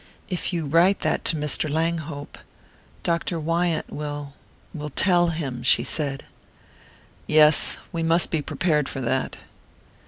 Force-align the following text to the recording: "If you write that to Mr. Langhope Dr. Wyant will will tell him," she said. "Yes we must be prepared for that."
"If 0.29 0.51
you 0.51 0.65
write 0.65 1.01
that 1.01 1.23
to 1.25 1.35
Mr. 1.35 1.69
Langhope 1.69 2.39
Dr. 3.03 3.39
Wyant 3.39 3.93
will 3.93 4.33
will 4.73 4.89
tell 4.89 5.27
him," 5.27 5.61
she 5.61 5.83
said. 5.83 6.25
"Yes 7.27 7.77
we 7.91 8.01
must 8.01 8.31
be 8.31 8.41
prepared 8.41 8.89
for 8.89 9.01
that." 9.01 9.37